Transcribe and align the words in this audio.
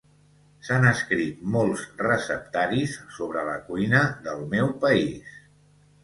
S'han 0.67 0.85
escrit 0.91 1.41
molts 1.55 1.83
receptaris 1.99 2.95
sobre 3.17 3.43
la 3.49 3.53
cuina 3.67 4.01
del 4.29 4.41
meu 4.55 4.71
país 4.87 5.37